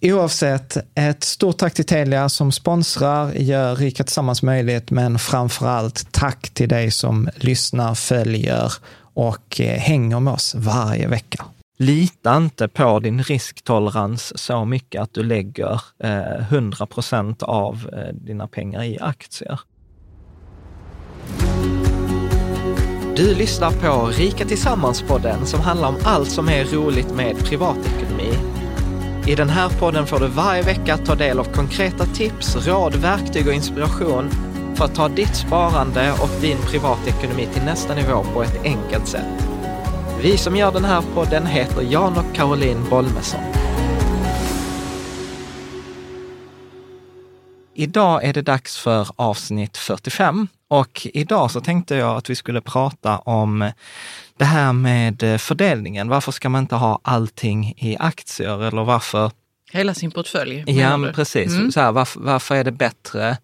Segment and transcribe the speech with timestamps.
[0.00, 6.12] Oavsett, ett stort tack till Telia som sponsrar, gör Rika Tillsammans möjligt, men framför allt
[6.12, 8.72] tack till dig som lyssnar, följer
[9.14, 11.44] och eh, hänger med oss varje vecka.
[11.78, 18.14] Lita inte på din risktolerans så mycket att du lägger eh, 100 procent av eh,
[18.14, 19.60] dina pengar i aktier.
[23.16, 28.47] Du lyssnar på Rika Tillsammans-podden som handlar om allt som är roligt med privatekonomi
[29.28, 33.48] i den här podden får du varje vecka ta del av konkreta tips, råd, verktyg
[33.48, 34.30] och inspiration
[34.74, 39.48] för att ta ditt sparande och din privatekonomi till nästa nivå på ett enkelt sätt.
[40.22, 43.40] Vi som gör den här podden heter Jan och Caroline Bolmesson.
[47.74, 52.60] Idag är det dags för avsnitt 45 och idag så tänkte jag att vi skulle
[52.60, 53.70] prata om
[54.38, 56.08] det här med eh, fördelningen.
[56.08, 59.30] Varför ska man inte ha allting i aktier eller varför?
[59.72, 60.64] Hela sin portfölj?
[60.66, 61.52] Ja, precis.
[61.52, 61.72] Mm.
[61.72, 63.36] Så här, varför, varför är det bättre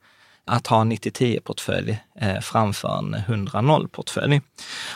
[0.47, 4.41] att ha en 90-10-portfölj eh, framför en 100-0-portfölj.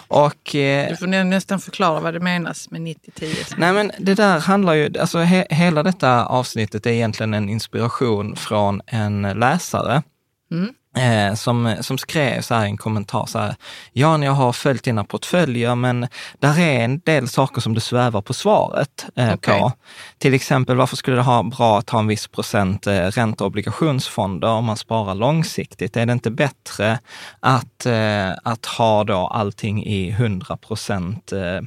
[0.08, 3.54] Och, eh, du får nästan förklara vad det menas med 90-10.
[3.56, 8.36] Nej, men det där handlar ju, alltså he, hela detta avsnittet är egentligen en inspiration
[8.36, 10.02] från en läsare.
[10.50, 13.56] Mm eh, som, som skrev så här i en kommentar så här,
[13.92, 18.22] Jan, jag har följt dina portföljer, men där är en del saker som du svävar
[18.22, 19.60] på svaret eh, okay.
[19.60, 19.72] på.
[20.18, 23.48] Till exempel, varför skulle det vara bra att ha en viss procent eh, ränte och
[23.48, 25.96] obligationsfonder om man sparar långsiktigt?
[25.96, 26.98] Är det inte bättre
[27.40, 31.60] att, eh, att ha då allting i 100 procent eh,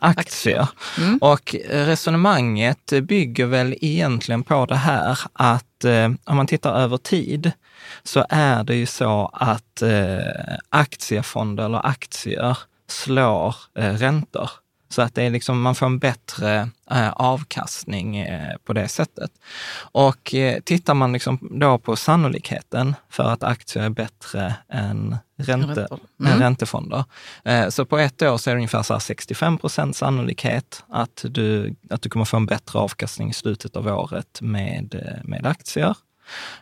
[0.00, 0.68] aktier.
[0.98, 1.18] Mm.
[1.18, 7.52] Och resonemanget bygger väl egentligen på det här att eh, om man tittar över tid
[8.02, 12.58] så är det ju så att eh, aktiefonder eller aktier
[12.88, 14.50] slår eh, räntor.
[14.88, 19.30] Så att det är liksom, man får en bättre eh, avkastning eh, på det sättet.
[19.78, 25.86] Och eh, tittar man liksom då på sannolikheten för att aktier är bättre än, ränte,
[26.20, 26.32] mm.
[26.32, 27.04] än räntefonder.
[27.44, 31.74] Eh, så på ett år så är det ungefär så 65 procent sannolikhet att du,
[31.90, 35.94] att du kommer få en bättre avkastning i slutet av året med, eh, med aktier.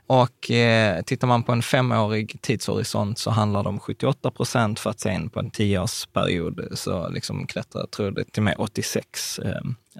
[0.06, 4.90] Och eh, tittar man på en femårig tidshorisont så handlar det om 78 procent för
[4.90, 9.50] att sen på en tioårsperiod så liksom klättrar, tror jag, till med 86 eh,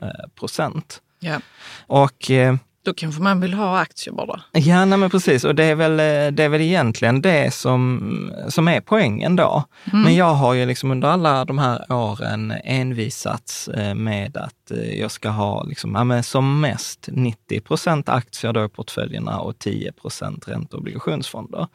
[0.02, 1.00] eh, procent.
[1.20, 1.42] Yeah.
[1.86, 4.40] Och eh, Då kanske man vill ha aktier bara.
[4.52, 5.44] Ja, nej men precis.
[5.44, 9.64] Och det är väl, eh, det är väl egentligen det som, som är poängen då.
[9.92, 10.02] Mm.
[10.02, 15.00] Men jag har ju liksom under alla de här åren envisats eh, med att eh,
[15.00, 19.58] jag ska ha liksom, ja, men som mest 90 procent aktier då i portföljerna och
[19.58, 21.66] 10 procent ränte och obligationsfonder.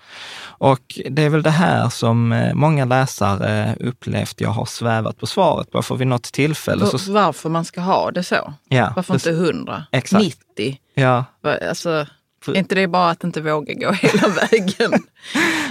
[0.44, 5.72] Och det är väl det här som många läsare upplevt jag har svävat på svaret
[5.72, 5.82] på.
[5.82, 7.12] För vid något tillfälle så...
[7.12, 8.54] Varför man ska ha det så?
[8.68, 9.28] Ja, Varför precis.
[9.28, 9.84] inte 100?
[9.92, 10.24] Exakt.
[10.24, 10.80] 90?
[11.00, 11.26] Ja,
[11.70, 12.06] Alltså,
[12.48, 14.92] är inte det bara att inte våga gå hela vägen?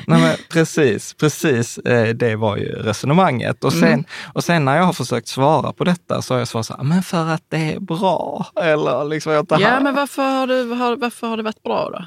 [0.07, 3.65] Nej, men precis, precis eh, det var ju resonemanget.
[3.65, 4.05] Och sen,
[4.35, 6.85] och sen när jag har försökt svara på detta så har jag svarat så här,
[6.85, 8.47] men för att det är bra.
[8.61, 10.65] Eller liksom, jag tar ja, men varför har, du,
[10.97, 12.05] varför har det varit bra då?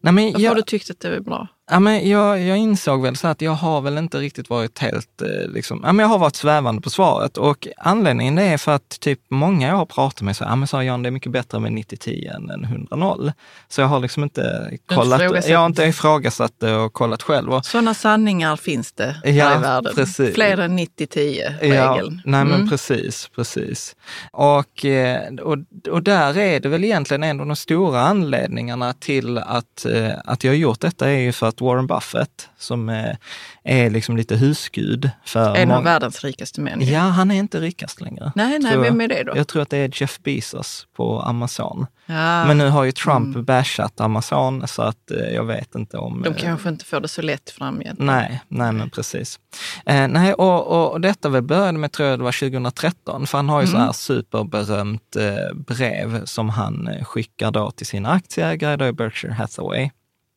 [0.00, 1.48] Nej, men Varför jag, har du tyckt att det är bra?
[1.70, 5.22] ja, men jag, jag insåg väl så att jag har väl inte riktigt varit helt,
[5.22, 7.36] eh, liksom, ja, men jag har varit svävande på svaret.
[7.38, 10.68] Och anledningen det är för att typ många jag har pratat med säger, ja men
[10.68, 13.32] sa Jan, det är mycket bättre med 90-10 än en 100-0.
[13.68, 17.52] Så jag har liksom inte kollat, jag har inte ifrågasatt det och kollat själv.
[17.52, 19.92] Och, Sådana sanningar finns det Ja, här i världen.
[19.94, 20.34] precis.
[20.34, 22.14] Fler än 90-10-regeln.
[22.24, 22.68] Ja, nej men Mm.
[22.68, 23.96] precis, precis.
[24.32, 25.56] Och, eh, och,
[25.90, 30.18] och där är det väl egentligen en av de stora anledningarna till att, att, eh,
[30.24, 33.16] att jag har gjort detta är ju för att Warren Buffett, som eh,
[33.64, 36.80] är liksom lite husgud för En av världens rikaste män.
[36.80, 38.32] Ja, han är inte rikast längre.
[38.34, 39.32] Nej, nej, vem är det då?
[39.36, 41.86] Jag tror att det är Jeff Bezos på Amazon.
[42.06, 46.22] Ja, Men nu har ju Trump bashat Amazon så att eh, jag vet inte om...
[46.22, 47.98] de eh, kanske inte får det så lätt framgent.
[47.98, 49.40] Nej, nej men precis.
[49.86, 53.48] Eh, nej, och, och, detta väl började med, tror jag det var 2013, för han
[53.48, 55.16] har ju så här superberömt
[55.54, 59.90] brev som han skickar då till sina aktieägare då i Berkshire Hathaway.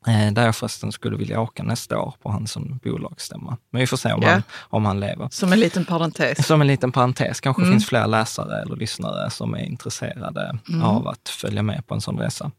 [0.08, 3.58] Eh, där jag förresten skulle vilja åka nästa år på hans som bolagsstämma.
[3.72, 4.30] Men vi får se om, Ja.
[4.32, 5.28] han, om han lever.
[5.32, 6.48] Som en liten parentes.
[6.48, 7.74] Som en liten parentes, kanske Mm.
[7.74, 10.84] finns fler läsare eller lyssnare som är intresserade Mm.
[10.84, 12.52] av att följa med på en sån resa.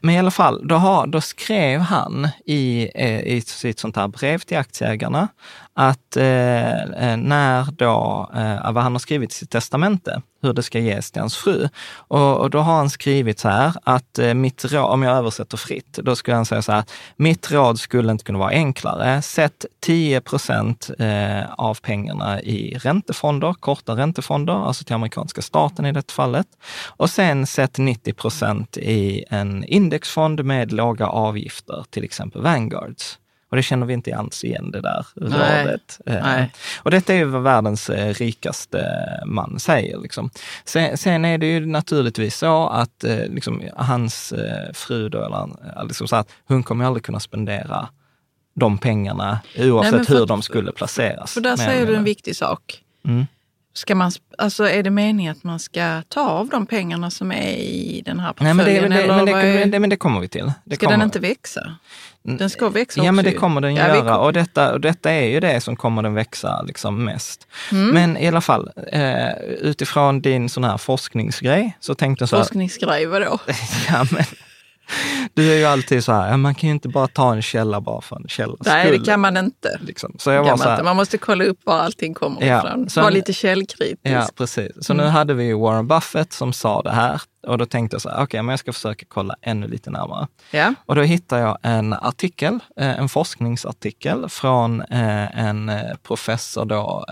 [0.00, 4.08] Men i alla fall, då, har, då skrev han i, eh, i sitt sånt här
[4.08, 5.28] brev till aktieägarna
[5.74, 10.62] att eh, eh, när då, eh, vad han har skrivit i sitt testamente, hur det
[10.62, 11.68] ska ges till hans fru.
[11.94, 15.56] Och, och då har han skrivit så här att eh, mitt råd, om jag översätter
[15.56, 16.84] fritt, då skulle han säga så här,
[17.16, 19.22] mitt råd skulle inte kunna vara enklare.
[19.22, 25.92] Sätt 10 procent eh, av pengarna i räntefonder, korta räntefonder, alltså till amerikanska staten i
[25.92, 26.46] det fallet.
[26.86, 33.18] Och sen sätt 90 procent i en indexfond med låga avgifter, till exempel Vanguards.
[33.52, 35.64] Och det känner vi inte alls igen det där Nej.
[35.64, 36.00] rådet.
[36.06, 36.52] Eh, Nej.
[36.82, 38.86] Och detta är ju vad världens eh, rikaste
[39.26, 39.98] man säger.
[39.98, 40.30] Liksom.
[40.64, 44.32] Sen, sen är det ju naturligtvis så att eh, liksom, hans
[44.72, 45.48] fru, då, eller,
[45.86, 47.88] liksom så att hon kommer aldrig kunna spendera
[48.54, 51.34] de pengarna oavsett Nej, för hur de skulle placeras.
[51.34, 52.82] För där säger du en viktig sak.
[53.04, 53.26] Mm.
[53.74, 57.52] Ska man, alltså är det meningen att man ska ta av de pengarna som är
[57.56, 58.82] i den här Nej, portföljen?
[58.82, 60.52] men det, men, det, det, men, det, men det kommer vi till.
[60.64, 60.98] Det ska kommer.
[60.98, 61.76] den inte växa?
[62.22, 64.18] Den ska växa Ja, också men det kommer den Ja, göra.
[64.18, 67.46] Och, detta, och detta är ju det som kommer den växa liksom mest.
[67.72, 67.88] Mm.
[67.88, 72.42] Men i alla fall, eh, utifrån din sån här forskningsgrej så tänkte jag så här,
[72.42, 73.38] Forskningsgrej, vadå?
[73.88, 74.24] ja, men,
[75.34, 78.00] du är ju alltid så här, man kan ju inte bara ta en källa bara
[78.00, 78.98] för en källas Nej, skull.
[79.00, 79.78] det kan man inte.
[79.80, 80.14] Liksom.
[80.18, 82.88] Så jag var så här, man måste kolla upp var allting kommer Ja, ifrån.
[82.96, 83.98] Vara lite källkritisk.
[84.02, 84.72] Ja, precis.
[84.80, 85.04] Så Mm.
[85.06, 88.08] nu hade vi ju Warren Buffett som sa det här och då tänkte jag så
[88.08, 90.26] här, okej, men jag ska försöka kolla ännu lite närmare.
[90.50, 90.74] Ja.
[90.86, 97.04] Och då hittade jag en artikel, eh, en forskningsartikel från eh, en eh, professor då,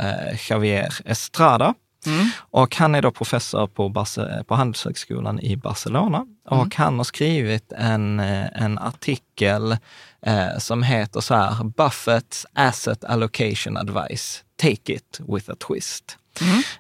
[0.51, 1.75] Javier Estrada.
[2.07, 2.27] Mm.
[2.39, 6.27] Och han är då professor på, Barce- på Handelshögskolan i Barcelona.
[6.49, 9.77] Och han har skrivit en, eh, en artikel
[10.23, 16.17] eh, som heter så här, Buffett's Asset Allocation Advice, Take it with a twist.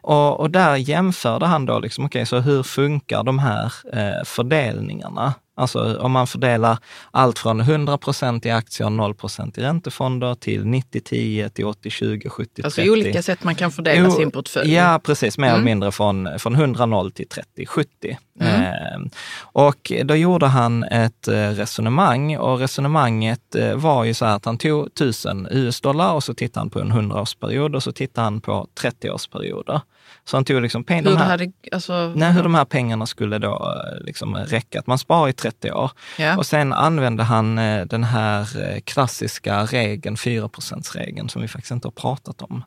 [0.00, 5.34] Och, och där jämförde han då, liksom, okej, så hur funkar de här eh, fördelningarna?
[5.60, 6.78] Alltså om man fördelar
[7.10, 12.64] allt från 100 procent i aktier, 0 procent i räntefonder till 90-10, till 80-20, 70-30.
[12.64, 14.74] Alltså olika sätt man kan fördela Jo, sin portfölj.
[14.74, 15.38] Ja, precis.
[15.38, 15.54] Mer Mm.
[15.54, 18.16] eller mindre från, från 100-0 till 30-70.
[18.40, 19.00] Eh,
[19.42, 24.44] och då gjorde han ett eh, resonemang och resonemanget eh, var ju så här att
[24.44, 28.40] han tog 1000 US-dollar och så tittade han på en 100-årsperiod och så tittade han
[28.40, 29.80] på 30-årsperioder.
[30.24, 32.64] Så han tog liksom peng, Hur, de det här, hade, alltså, nej, hur de här
[32.64, 34.78] pengarna skulle då eh, liksom räcka.
[34.80, 35.90] Att man sparar i 30 år.
[36.18, 36.36] ja.
[36.36, 41.70] Och sen använde han eh, den här eh, klassiska regeln, 4% regeln som vi faktiskt
[41.70, 42.64] inte har pratat om.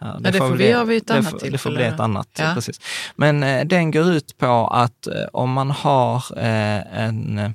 [0.00, 0.20] här.
[0.20, 1.76] det får vi göra vid ett det annat får, Det får tillfälle.
[1.76, 2.52] bli ett annat, Ja.
[2.54, 2.80] precis.
[3.16, 7.54] Men eh, den går ut på att eh, om man har eh, en,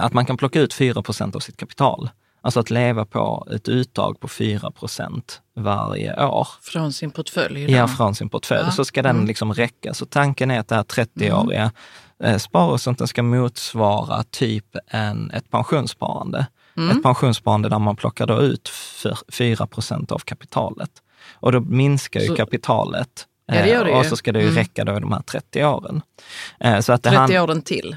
[0.00, 2.10] att man kan plocka ut 4% av sitt kapital.
[2.40, 5.22] Alltså att leva på ett uttag på 4%
[5.56, 6.48] varje år.
[6.62, 7.66] Från sin portfölj?
[7.66, 7.72] Då.
[7.72, 8.64] Ja, från sin portfölj.
[8.64, 8.70] Ja.
[8.70, 9.26] Så ska den mm.
[9.26, 9.94] liksom räcka.
[9.94, 11.70] Så tanken är att det här 30-åriga
[12.22, 12.38] mm.
[12.38, 16.46] sparhorisonten ska motsvara typ en, ett pensionssparande.
[16.76, 16.96] Mm.
[16.96, 18.72] Ett pensionssparande där man plockar då ut
[19.32, 20.90] 4% av kapitalet.
[21.32, 23.26] Och då minskar ju så, kapitalet.
[23.46, 24.56] Ja, det det och så ska det ju mm.
[24.56, 26.02] räcka då i de här 30 åren.
[26.82, 27.96] Så att det 30 åren till?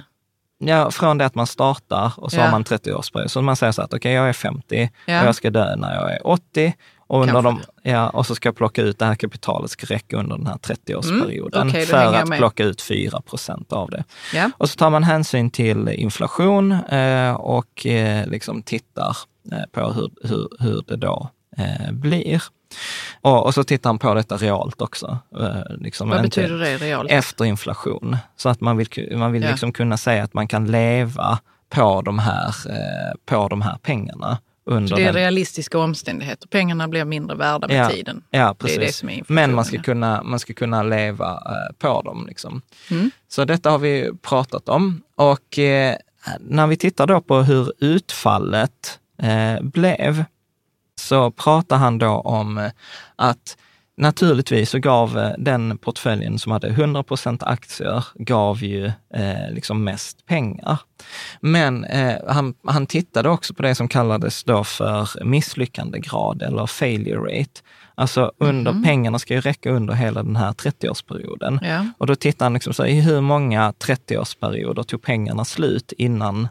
[0.63, 2.43] Ja, från det att man startar och så ja.
[2.43, 3.27] har man 30-årsperiod.
[3.27, 5.21] Så man säger så att okej, okay, jag är 50 ja.
[5.21, 6.73] och jag ska dö när jag är 80.
[7.11, 10.17] Och, under de, ja, och så ska jag plocka ut det här kapitalet ska räcka
[10.17, 14.03] under den här 30-årsperioden mm, okay, för att plocka ut 4 procent av det.
[14.33, 14.51] Ja.
[14.57, 19.17] Och så tar man hänsyn till inflation eh, och eh, liksom tittar
[19.51, 22.43] eh, på hur, hur, hur det då eh, blir.
[23.21, 25.19] Och, och, så tittar han på detta realt också.
[25.39, 27.11] Eh, liksom Vad betyder det realt?
[27.11, 28.17] Efter inflation.
[28.37, 29.49] Så att man vill, man vill ja.
[29.49, 34.37] liksom kunna säga att man kan leva på de här, eh, på de här pengarna.
[34.65, 35.13] Under så det är den...
[35.13, 36.47] realistiska omständigheter.
[36.47, 38.23] Pengarna blir mindre värda med ja, tiden.
[38.29, 38.77] Ja, precis.
[38.77, 42.01] Det är det som är Men man ska kunna, man ska kunna leva eh, på
[42.01, 42.25] dem.
[42.27, 42.61] Liksom.
[42.91, 43.11] Mm.
[43.27, 45.01] Så detta har vi pratat om.
[45.15, 45.95] Och eh,
[46.39, 50.25] när vi tittar då på hur utfallet eh, blev,
[51.01, 52.71] så pratar han då om eh,
[53.15, 53.57] att
[54.01, 60.25] naturligtvis så gav eh, den portföljen som hade 100% aktier, gav ju eh, liksom mest
[60.25, 60.79] pengar.
[61.41, 67.39] Men eh, han, han tittade också på det som kallades då för misslyckandegrad eller failure
[67.39, 67.61] rate.
[67.95, 68.83] Alltså under, mm.
[68.83, 71.59] pengarna ska ju räcka under hela den här 30-årsperioden.
[71.61, 71.85] Ja.
[71.97, 76.47] Och då tittar han liksom så, i hur många 30-årsperioder tog pengarna slut innan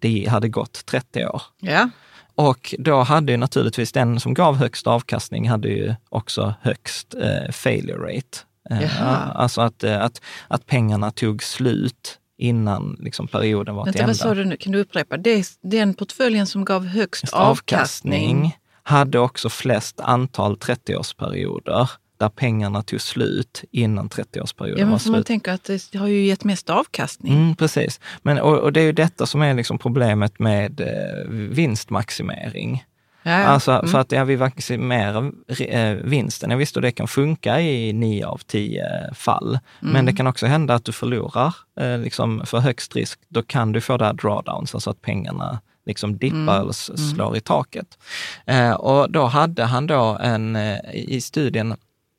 [0.00, 1.42] det hade gått 30 år?
[1.60, 1.90] Ja.
[2.34, 7.52] Och då hade ju naturligtvis den som gav högst avkastning hade ju också högst eh,
[7.52, 8.38] failure rate.
[8.70, 14.00] Eh, alltså att, eh, att, att pengarna tog slut innan liksom, perioden var Vänta, till
[14.00, 14.10] ända.
[14.10, 14.56] Vad sa du nu?
[14.56, 15.16] Kan du upprepa?
[15.16, 22.82] Det, den portföljen som gav högst avkastning, avkastning hade också flest antal 30-årsperioder där pengarna
[22.82, 25.12] tog slut innan 30-årsperioden ja, var slut.
[25.12, 27.32] Man tänker att det har ju gett mest avkastning.
[27.32, 28.00] Mm, precis.
[28.22, 32.84] Men, och, och, det är ju detta som är liksom problemet med eh, vinstmaximering.
[33.26, 33.44] Ja, ja.
[33.44, 33.86] Alltså mm.
[33.86, 36.50] för att ja, vi maximerar eh, vinsten.
[36.50, 39.58] Jag visste att det kan funka i nio av tio fall.
[39.82, 39.92] Mm.
[39.92, 43.20] Men det kan också hända att du förlorar eh, liksom för högst risk.
[43.28, 46.48] Då kan du få det här drawdowns, alltså att pengarna liksom dippar mm.
[46.48, 47.14] eller mm.
[47.14, 47.98] slår i taket.
[48.46, 51.74] Eh, och då hade han då en, eh, i studien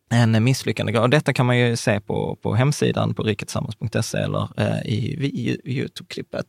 [0.09, 1.03] en misslyckandegrad.
[1.03, 5.79] Och detta kan man ju se på, på hemsidan på riketillsammans.se eller eh, i, i
[5.79, 6.45] Youtube-klippet.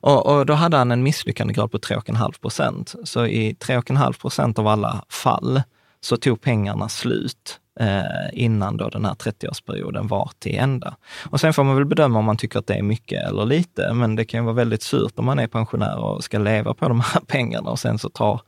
[0.00, 2.94] Och, och, då hade han en misslyckandegrad på 3,5 procent.
[3.04, 5.62] Så i 3,5 procent av alla fall
[6.00, 10.96] så tog pengarna slut eh, innan då den här 30-årsperioden var till ända.
[11.30, 13.92] Och sen får man väl bedöma om man tycker att det är mycket eller lite,
[13.92, 16.88] men det kan ju vara väldigt surt om man är pensionär och ska leva på
[16.88, 18.40] de här pengarna och sen så tar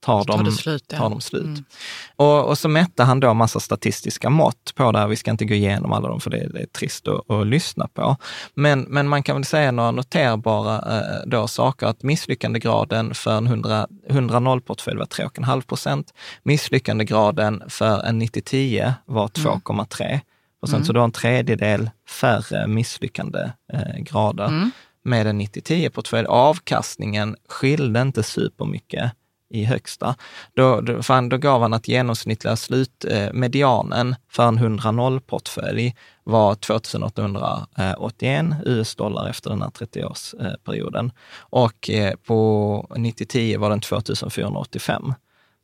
[0.00, 0.98] tar, de, tar, slut, ja.
[0.98, 1.44] tar de slut.
[1.44, 1.64] Mm.
[2.16, 5.08] Och, och, så mätte han då massa statistiska mått på det här.
[5.08, 7.88] Vi ska inte gå igenom alla dem för det, det är trist att, att, lyssna
[7.88, 8.16] på.
[8.54, 13.48] Men, men man kan väl säga några noterbara eh, då saker, att misslyckandegraden för en
[13.48, 16.14] 100-0-portfölj var 3,5 procent.
[16.42, 20.20] Misslyckandegraden för en 90-10 var 2,3 mm.
[20.60, 20.74] procent.
[20.74, 20.84] Mm.
[20.84, 21.90] Så du har en tredjedel
[22.20, 24.46] färre misslyckande eh.
[24.48, 24.70] Mm.
[25.04, 26.26] Med en 90-10-portfölj.
[26.26, 29.12] Avkastningen skilde inte supermycket
[29.50, 30.14] i högsta.
[30.54, 31.00] Då, då,
[31.30, 39.62] då gav han att genomsnittliga slutmedianen eh, för en 100-0-portfölj var 2881 US-dollar efter den
[39.62, 41.10] här 30-årsperioden.
[41.38, 45.14] Och eh, på 90-10 var den 2485.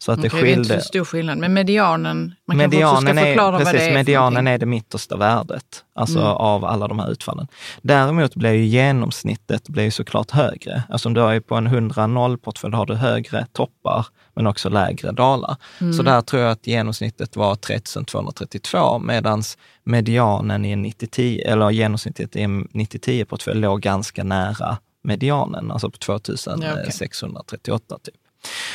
[0.04, 0.62] Så att det okay, skilde...
[0.62, 3.80] Det är inte så stor skillnad, men medianen, man medianen kanske förklara är, precis, vad
[3.80, 6.30] det är Medianen är det mittersta värdet, alltså mm.
[6.30, 7.46] av alla de här utfallen.
[7.82, 10.82] Däremot blir ju genomsnittet blir såklart högre.
[10.88, 15.56] Alltså om du är på en 100-0-portfölj har du högre toppar, men också lägre dalar.
[15.80, 15.92] Mm.
[15.92, 19.42] Så där tror jag att genomsnittet var 3232, medan
[19.84, 25.99] medianen i en 90 eller genomsnittet i en 90-10-portfölj låg ganska nära medianen, alltså på
[25.99, 27.99] 2638 ja, okay.
[28.02, 28.23] typ.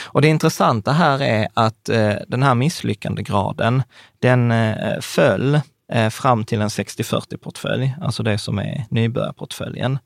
[0.06, 3.84] Och det intressanta här är att eh, den här misslyckandegraden,
[4.20, 5.60] den eh, föll
[5.92, 10.00] eh, fram till en 60-40-portfölj, alltså det som är nybörjarportföljen.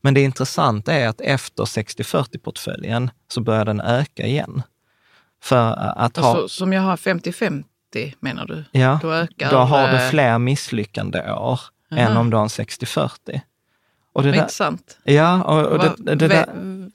[0.00, 4.62] Men det intressanta är att efter 60-40-portföljen så börjar den öka igen.
[5.42, 6.28] För att ha...
[6.28, 7.64] Alltså, som jag har 50-50
[8.20, 8.64] menar du?
[8.70, 11.60] Ja, då, ökar, då har du fler misslyckande år
[11.92, 12.00] Aha.
[12.00, 13.40] än om du har en 60-40.
[14.12, 14.98] Och det Intressant.
[15.04, 16.46] Där, ja, och, och det, det, det där,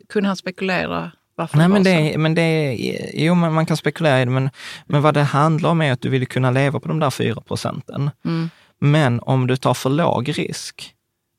[0.09, 1.11] kunde han spekulera
[1.41, 4.49] varför Nej, men det, men det är, jo, men man kan spekulera i det, men,
[4.85, 7.41] men vad det handlar om är att du vill kunna leva på de där 4
[7.41, 8.09] procenten.
[8.25, 8.49] Mm.
[8.79, 10.93] Men om du tar för låg risk,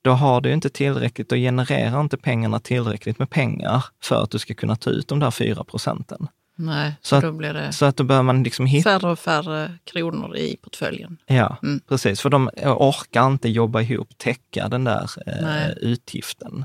[0.04, 4.38] då har du inte tillräckligt, då genererar inte pengarna tillräckligt med pengar för att du
[4.38, 6.28] ska kunna ta ut de där 4 procenten.
[6.56, 9.78] Nej, Så att- då blir det Så att då man liksom hitta färre och färre
[9.84, 11.18] kronor i portföljen.
[11.26, 11.80] Ja, Mm.
[11.88, 12.20] precis.
[12.20, 16.64] För de orkar inte jobba ihop, täcka den där eh, utgiften.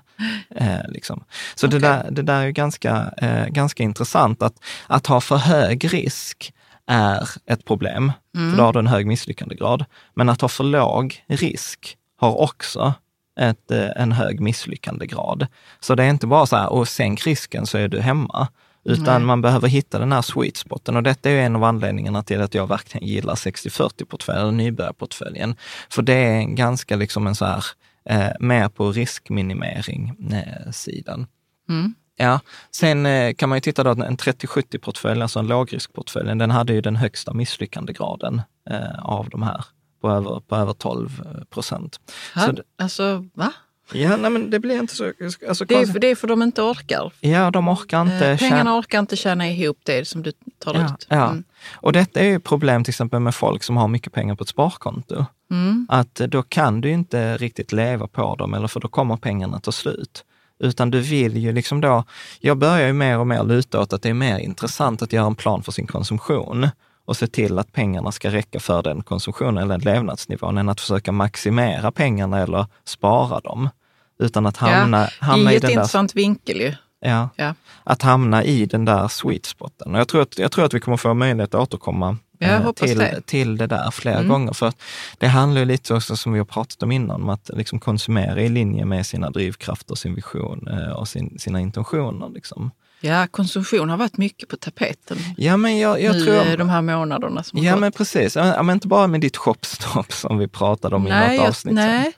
[0.56, 1.24] Eh, liksom.
[1.56, 1.90] Så det, Okej.
[1.90, 4.42] där, det där är ju ganska, eh, ganska intressant.
[4.42, 4.54] Att,
[4.88, 6.54] att ha för hög risk
[6.88, 8.52] är ett problem, Mm.
[8.52, 9.86] för då har du en hög misslyckandegrad.
[10.14, 12.94] Men att ha för låg risk har också
[13.40, 15.48] ett, eh, en hög misslyckandegrad.
[15.80, 18.48] Så det är inte bara så här, och sänk risken så är du hemma.
[18.88, 19.20] Utan Nej.
[19.20, 22.54] man behöver hitta den här sweet spoten och detta är en av anledningarna till att
[22.54, 25.56] jag verkligen gillar 60-40-portföljen, eller nybörjarportföljen.
[25.90, 27.64] För det är en ganska liksom en så här,
[28.10, 31.28] eh, mer på riskminimering-sidan.
[31.70, 31.94] Mm.
[32.20, 32.40] Ja,
[32.72, 36.82] sen eh, kan man ju titta då, en 30-70-portfölj, alltså en lågriskportfölj, den hade ju
[36.82, 39.66] den högsta misslyckandegraden eh, av de här,
[40.02, 42.00] på över, på över 12 procent.
[42.34, 43.54] Så Ha, det- alltså, va?
[43.94, 45.14] Ja, nej, men det blir inte så...
[45.50, 47.12] Alltså, Det är, det är för de inte orkar.
[47.20, 50.32] Ja, de orkar inte Eh, tjäna- Pengarna orkar inte tjäna ihop det som du
[50.64, 51.06] tar Ja, ut.
[51.10, 51.30] ja.
[51.30, 51.44] Mm.
[51.76, 54.50] Och detta är ju problem till exempel med folk som har mycket pengar på ett
[54.50, 55.26] sparkonto.
[55.52, 55.88] Mm.
[55.90, 59.60] Att eh, då kan du inte riktigt leva på dem, eller för då kommer pengarna
[59.60, 60.24] ta slut.
[60.60, 62.04] Utan du vill ju liksom då,
[62.40, 65.26] jag börjar ju mer och mer luta åt att det är mer intressant att göra
[65.26, 66.68] en plan för sin konsumtion
[67.06, 70.82] och se till att pengarna ska räcka för den konsumtionen eller den levnadsnivån, än att
[70.82, 73.70] försöka maximera pengarna eller spara dem.
[74.20, 75.78] Utan att hamna, ja, hamna I i ett den där...
[75.78, 76.74] intressant vinkel ju.
[77.00, 77.54] Ja, Ja.
[77.84, 79.94] att hamna i den där sweet spoten.
[79.96, 82.72] Och jag tror att, jag tror att vi kommer få möjlighet att återkomma jag eh,
[82.72, 83.22] till, det.
[83.26, 84.30] till det där flera Mm.
[84.30, 84.54] gånger.
[84.54, 84.82] För att
[85.18, 88.42] det handlar ju lite också, som vi har pratat om innan, om att liksom konsumera
[88.42, 92.30] i linje med sina drivkrafter, sin vision eh, och sin, sina intentioner.
[92.30, 92.72] Liksom.
[93.02, 96.36] ja, konsumtion har varit mycket på tapeten Ja, men jag, jag nu tror...
[96.52, 97.98] eh, de här månaderna som Ja, har men gått.
[97.98, 98.36] precis.
[98.36, 101.48] Ja, men inte bara med ditt shopstopp som vi pratade om i nej, något jag,
[101.48, 101.76] avsnitt.
[101.78, 101.86] sen.
[101.88, 102.14] nej,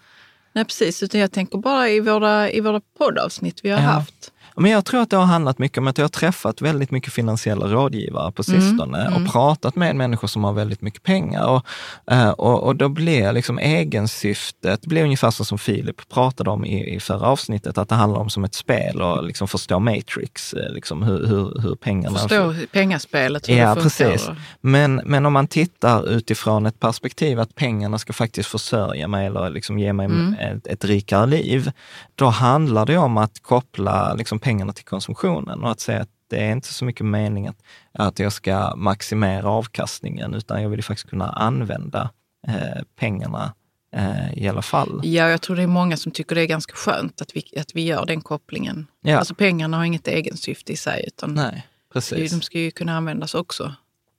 [0.54, 1.04] nej, precis.
[1.04, 3.88] Utan jag tänker bara i våra, i våra poddavsnitt vi har Ja.
[3.88, 4.32] haft.
[4.60, 7.14] Men jag tror att det har handlat mycket om att jag har träffat väldigt mycket
[7.14, 11.48] finansiella rådgivare på Mm, sistone och pratat med människor som har väldigt mycket pengar.
[11.48, 11.66] Och,
[12.14, 16.96] eh, och, och då blir liksom egensyftet, blir ungefär så som Filip pratade om i,
[16.96, 20.74] i förra avsnittet, att det handlar om som ett spel och liksom förstå Matrix, eh,
[20.74, 22.20] liksom hur, hur, hur pengarna...
[22.20, 24.12] Förstå pengaspelet, hur Ja, det funkar.
[24.12, 24.30] precis.
[24.62, 29.50] Men, men om man tittar utifrån ett perspektiv att pengarna ska faktiskt försörja mig eller
[29.50, 30.34] liksom ge mig Mm.
[30.34, 31.72] ett, ett rikare liv,
[32.16, 36.38] då handlar det om att koppla liksom pengarna till konsumtionen och att säga att det
[36.38, 40.84] är inte så mycket mening att, att jag ska maximera avkastningen, utan jag vill ju
[40.84, 42.10] faktiskt kunna använda
[42.48, 43.54] eh, pengarna
[43.96, 45.02] eh, i alla fall.
[45.04, 47.76] Ja, jag tror det är många som tycker det är ganska skönt att vi, att
[47.76, 48.88] vi gör den kopplingen.
[49.02, 49.18] Ja.
[49.18, 52.32] Alltså pengarna har inget egensyfte i sig, utan Nej, precis.
[52.32, 53.74] de ska ju kunna användas också,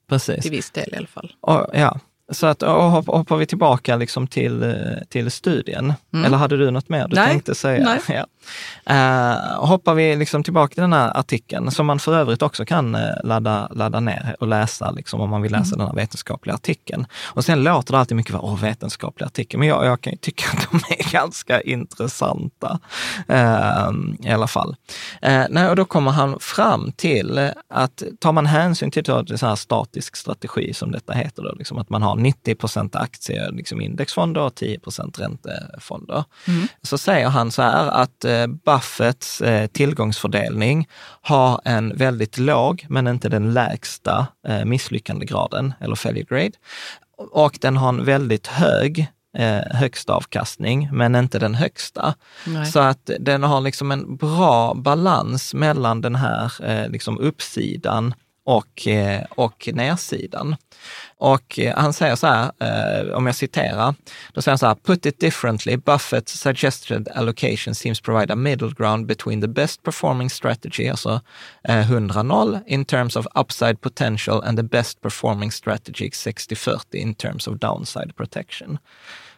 [0.07, 0.41] precis.
[0.41, 1.35] till viss del i alla fall.
[1.41, 1.99] Och, ja.
[2.31, 4.75] Så att, hoppar vi tillbaka liksom till, eh,
[5.09, 5.93] till studien,
[6.25, 7.27] eller hade du något mer du Nej.
[7.27, 7.83] tänkte säga?
[7.83, 7.99] Nej.
[8.07, 8.25] Ja.
[8.85, 12.95] Eh, hoppar vi liksom tillbaka till den här artikeln, som man för övrigt också kan
[12.95, 17.05] eh, ladda, ladda ner och läsa, liksom, om man vill läsa den här vetenskapliga artikeln.
[17.23, 20.45] Och sen låter det alltid mycket, åh, vetenskapliga artikel, men jag, jag kan ju tycka
[20.53, 22.79] att de är ganska intressanta
[23.27, 24.75] eh, i alla fall.
[25.21, 29.55] Eh, nej, och då kommer han fram till att tar man hänsyn till så här
[29.55, 34.41] statisk strategi som detta heter, då, liksom att man har 90 procent aktier, liksom indexfonder
[34.41, 36.23] och 10 procent räntefonder,
[36.81, 40.87] så säger han så här att eh, Buffetts eh, tillgångsfördelning
[41.21, 46.51] har en väldigt låg, men inte den lägsta eh, misslyckandegraden, eller failure grade.
[47.31, 49.07] Och den har en väldigt hög
[49.37, 52.15] eh, högsta avkastning, men inte den högsta.
[52.47, 52.65] Nej.
[52.65, 58.87] Så att den har liksom en bra balans mellan den här eh, liksom uppsidan och,
[58.87, 60.55] eh, och nedsidan.
[61.17, 63.95] Och eh, han säger så här, eh, om jag citerar,
[64.33, 68.69] då säger han så här, put it differently, Buffett's suggested allocation seems provide a middle
[68.69, 71.21] ground between the best performing strategy, alltså
[71.63, 77.59] 100-0 in terms of upside potential and the best performing strategy 60-40 in terms of
[77.59, 78.77] downside protection.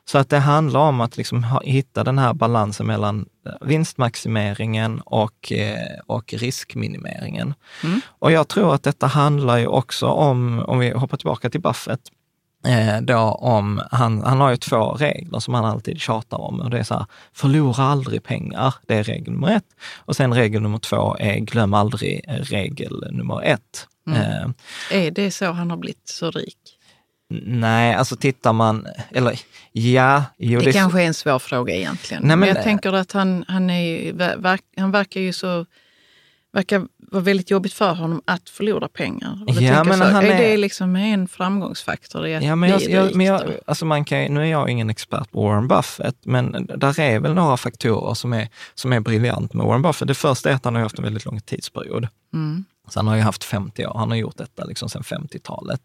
[0.05, 4.99] Så att det handlar om att liksom ha, hitta den här balansen mellan eh, vinstmaximeringen
[4.99, 7.53] och, eh, och riskminimeringen.
[8.19, 11.99] Och jag tror att detta handlar ju också om, om vi hoppar tillbaka till Buffett,
[12.67, 16.59] eh, då om, han, han har ju två regler som han alltid tjatar om.
[16.59, 19.65] Och det är så här, förlora aldrig pengar, det är regel nummer ett.
[19.97, 23.87] Och sen regel nummer två är glöm aldrig regel nummer ett.
[24.15, 24.49] Eh,
[25.05, 26.72] Är det så han har blivit så rik?
[27.45, 29.39] Nej, alltså tittar man, eller
[29.71, 32.23] ja, jo, Det, det, kanske är en svår fråga egentligen.
[32.23, 35.65] Nej, men, men- jag tänker att han, han, är, verk, han verkar ju så
[36.53, 39.39] verkar vara väldigt jobbigt för honom att förlora pengar.
[39.47, 42.91] Ja, men så, han är är- det liksom en framgångsfaktor i att Ja, men bli
[42.93, 46.51] jag, men jag, alltså man kan, nu är jag ingen expert på Warren Buffett, men
[46.77, 50.07] där är väl några faktorer som är, som är briljant med Warren Buffett.
[50.07, 52.07] Det första är att han har haft en väldigt lång tidsperiod.
[52.33, 52.65] Mm.
[52.87, 55.81] Så han har ju haft 50 år, han har gjort detta liksom sedan 50-talet.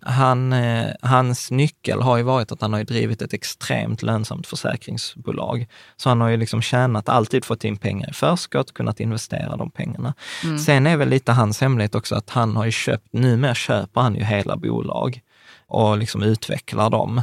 [0.00, 5.66] Han, eh, hans nyckel har ju varit att han har drivit ett extremt lönsamt försäkringsbolag.
[5.96, 9.70] Så han har ju liksom tjänat, alltid fått in pengar i förskott, kunnat investera de
[9.70, 10.14] pengarna.
[10.58, 14.14] Sen är väl lite hans hemlighet också att han har ju köpt, numera köper han
[14.14, 15.20] ju hela bolag
[15.66, 17.22] och liksom utvecklar dem.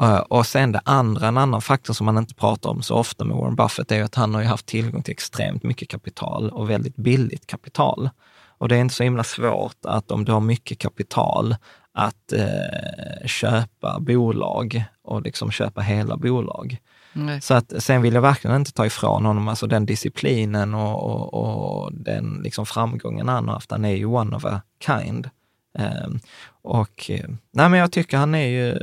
[0.00, 3.24] Eh, Och sen det andra, en annan faktor som man inte pratar om så ofta
[3.24, 6.70] med Warren Buffett är att han har ju haft tillgång till extremt mycket kapital och
[6.70, 8.10] väldigt billigt kapital.
[8.58, 11.56] Och det är inte så himla svårt att om du har mycket kapital
[11.92, 16.78] att eh, köpa bolag och liksom köpa hela bolag.
[17.12, 17.40] Nej.
[17.40, 21.34] Så att sen vill jag verkligen inte ta ifrån honom alltså den disciplinen och, och,
[21.34, 23.70] och den liksom framgången han har haft.
[23.70, 25.30] Han är ju one of a kind.
[25.78, 26.20] Ehm,
[26.62, 28.78] och eh, nej, men jag tycker han är ju,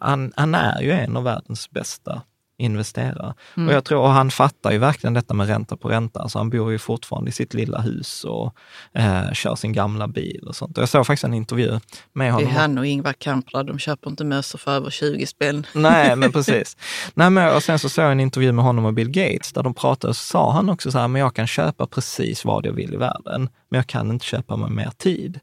[0.00, 2.22] han, han är ju en av världens bästa
[2.56, 3.34] investerare.
[3.54, 6.20] Och jag tror, och han fattar ju verkligen detta med ränta på ränta.
[6.20, 8.54] Alltså han bor ju fortfarande i sitt lilla hus och
[8.92, 10.78] eh, kör sin gamla bil och sånt.
[10.78, 11.80] Och jag såg faktiskt en intervju
[12.12, 12.52] med Det är honom.
[12.52, 15.66] han och Ingvar Kamprad, de köper inte mössor för över 20 spänn.
[15.74, 16.76] Nej, men precis.
[17.14, 19.62] Nej, men, och sen så såg jag en intervju med honom och Bill Gates där
[19.62, 22.72] de pratade, så sa han också så här, men jag kan köpa precis vad jag
[22.72, 25.40] vill i världen, men jag kan inte köpa mig mer tid.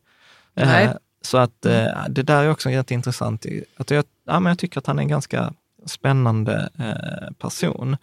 [0.53, 0.85] Nej.
[0.85, 0.91] Eh,
[1.23, 3.45] så att eh, det där är också jätteintressant.
[3.77, 5.53] Att jag, ja, men jag tycker att han är en ganska
[5.85, 7.97] spännande eh, person.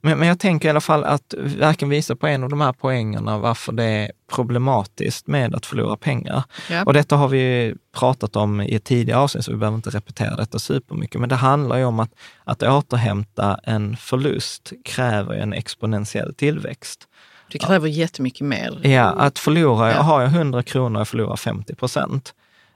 [0.00, 2.72] Men, men jag tänker i alla fall att verkligen visa på en av de här
[2.72, 6.42] poängerna varför det är problematiskt med att förlora pengar.
[6.70, 6.84] Ja.
[6.84, 10.36] Och detta har vi pratat om i ett tidigare avsnitt, så vi behöver inte repetera
[10.36, 11.20] detta supermycket.
[11.20, 12.10] Men det handlar ju om att,
[12.44, 17.08] att återhämta en förlust kräver en exponentiell tillväxt.
[17.52, 18.80] Det kräver jättemycket mer.
[18.86, 20.02] Ja, att förlora, Ja.
[20.02, 22.34] har jag 100 kronor och jag förlorar 50 procent,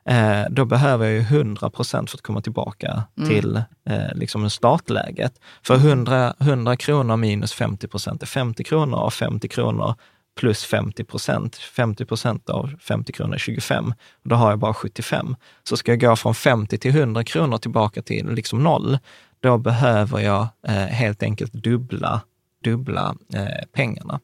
[0.09, 3.29] eh, då behöver jag ju 100 procent för att komma tillbaka Mm.
[3.29, 3.57] till
[3.91, 5.41] eh, liksom startläget.
[5.63, 9.95] För 100, 100 kronor minus 50 procent är 50 kronor och 50 kronor
[10.41, 11.57] plus 50 procent.
[11.57, 13.95] 50 procent av 50 kronor är 25.
[14.23, 15.37] Och då har jag bara 75.
[15.63, 18.99] Så ska jag gå från 50 till 100 kronor tillbaka till liksom noll,
[19.41, 22.21] då behöver jag eh, helt enkelt dubbla,
[22.65, 24.21] dubbla eh, pengarna.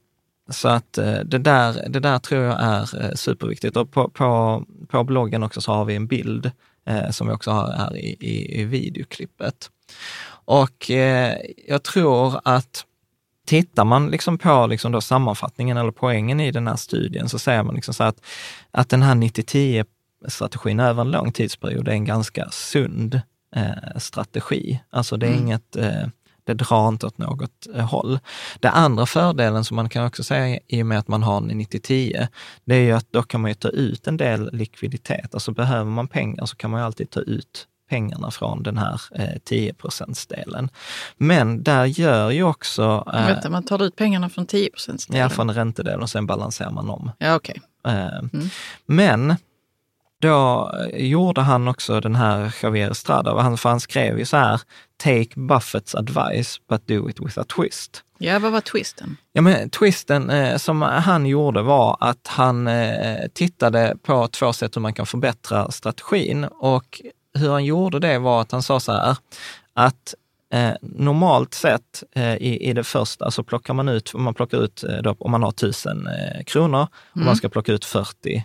[0.50, 3.76] Så att eh, det där, det där tror jag är eh, superviktigt.
[3.76, 6.50] Och på, på, på bloggen också så har vi en bild
[6.86, 9.70] eh, som vi också har här i, i, i videoklippet.
[10.44, 12.84] Och eh, jag tror att
[13.46, 17.62] tittar man liksom på liksom då sammanfattningen eller poängen i den här studien så säger
[17.62, 18.24] man liksom så att,
[18.70, 23.20] att den här 90-10-strategin över en lång tidsperiod är en ganska sund
[23.56, 24.80] eh, strategi.
[24.90, 26.06] Alltså det är inget, eh,
[26.44, 28.18] det drar inte åt något eh, håll.
[28.60, 31.50] Det andra fördelen som man kan också säga i och med att man har en
[31.50, 32.28] 90-10,
[32.64, 35.34] det är ju att då kan man ju ta ut en del likviditet.
[35.34, 39.00] Alltså behöver man pengar så kan man ju alltid ta ut pengarna från den här
[39.14, 40.68] eh, 10% delen.
[41.16, 43.04] Men där gör ju också...
[43.14, 46.70] Eh, Vänta, man tar ut pengarna från 10 procent Ja, från räntedelen och sen balanserar
[46.70, 47.10] man om.
[47.18, 47.60] Ja, okej.
[47.86, 48.40] Eh,
[48.86, 49.36] Men
[50.22, 54.60] då gjorde han också den här Javier Estrada, han, för han skrev ju så här,
[54.96, 58.02] take Buffetts advice but do it with a twist.
[58.18, 59.16] Ja, vad var twisten?
[59.32, 64.76] Ja, men twisten eh, som han gjorde var att han eh, tittade på två sätt
[64.76, 67.02] hur man kan förbättra strategin och
[67.34, 69.16] hur han gjorde det var att han sa så här,
[69.74, 70.14] att
[70.52, 74.64] eh, normalt sett eh, i, i det första så plockar man ut, om man plockar
[74.64, 78.34] ut, eh, då, om man har tusen eh, kronor och man ska plocka ut 40
[78.34, 78.42] eh,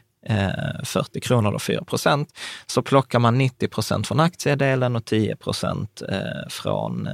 [0.84, 6.02] 40 kronor och 4 procent, så plockar man 90 procent från aktiedelen och 10 procent
[6.10, 7.14] eh, från eh,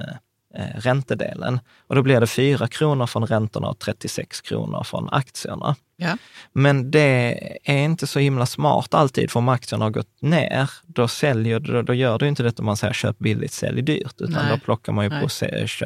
[0.56, 1.60] eh, räntedelen.
[1.88, 5.76] Och då blir det 4 kronor från räntorna och 36 kronor från aktierna.
[5.98, 6.18] Ja.
[6.54, 11.08] Men det är inte så himla smart alltid, för om aktierna har gått ner, då,
[11.08, 14.46] säljer, då, då gör du inte detta om man säger köp billigt, sälj dyrt, utan
[14.46, 14.52] Nej.
[14.52, 15.22] då plockar man ju Nej.
[15.22, 15.30] på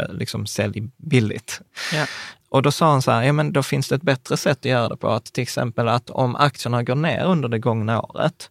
[0.10, 1.62] liksom, sälj billigt.
[1.94, 2.06] Ja.
[2.50, 4.66] Och då sa han så här, ja men då finns det ett bättre sätt att
[4.66, 8.50] göra det på, att till exempel att om aktierna går ner under det gångna året,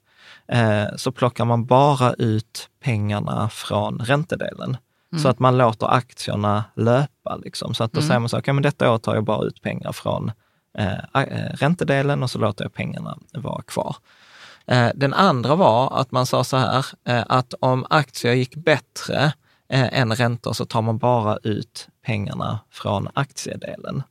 [0.49, 4.77] eh, så plockar man bara ut pengarna från räntedelen.
[5.23, 7.37] Så att man låter aktierna löpa.
[7.37, 7.75] Liksom.
[7.75, 9.63] Så att då säger man så här, okay, men detta år tar jag bara ut
[9.63, 10.33] pengar från
[10.79, 13.97] eh, eh, räntedelen och så låter jag pengarna vara kvar.
[14.67, 19.33] Eh, den andra var att man sa så här, eh, att om aktier gick bättre
[19.69, 24.03] Eh, än räntor så tar man bara ut pengarna från aktiedelen.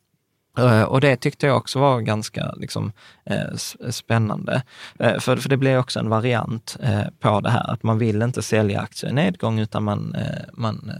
[0.58, 2.92] Eh, och det tyckte jag också var ganska liksom,
[3.26, 3.56] eh,
[3.90, 4.64] spännande.
[4.98, 6.78] För, för det blir också en variant
[7.20, 10.16] på det här, att man vill inte sälja aktier i nedgång, utan man,
[10.54, 10.92] man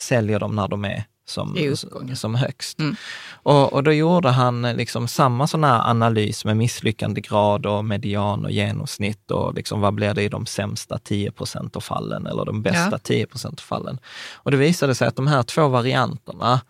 [0.00, 1.76] säljer dem när de är som,
[2.14, 2.78] som högst.
[2.78, 2.96] Mm.
[3.32, 8.44] Och, och då gjorde han eh, liksom samma sån här analys med misslyckandegrad och median
[8.44, 12.44] och genomsnitt och liksom vad blir det i de sämsta 10 procent av fallen eller
[12.44, 12.98] de bästa Ja.
[12.98, 13.98] 10 procent av fallen.
[14.34, 16.60] Och det visade sig att de här två varianterna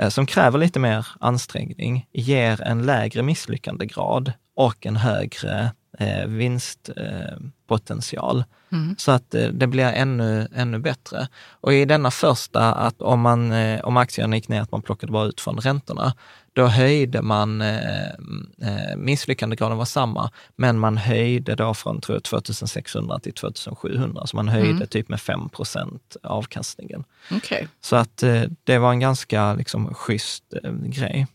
[0.00, 8.38] eh, som kräver lite mer ansträngning ger en lägre misslyckandegrad och en högre eh, vinstpotential.
[8.38, 8.44] Eh.
[8.72, 8.94] Mm.
[8.98, 11.28] Så att eh, det blir ännu, ännu bättre.
[11.60, 15.12] Och i denna första, att om, man, eh, om aktierna gick ner, att man plockade
[15.12, 16.14] bara ut från räntorna,
[16.52, 18.08] då höjde man, eh,
[18.62, 24.36] eh, misslyckandegraden var samma, men man höjde då från tror jag, 2600 till 2700, så
[24.36, 24.86] man höjde Mm.
[24.86, 27.04] typ med 5 procent avkastningen.
[27.30, 27.68] Okej.
[27.80, 28.16] Så att
[28.64, 30.44] det var en ganska liksom, schysst
[30.84, 31.26] grej.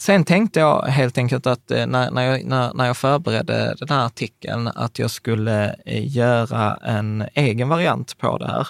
[0.00, 3.88] Sen tänkte jag helt enkelt att eh, när, när, jag, när, när jag förberedde den
[3.88, 8.68] här artikeln, att jag skulle eh, göra en egen variant på det här.